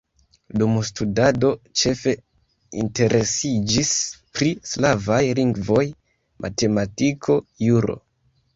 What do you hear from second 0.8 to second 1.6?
studado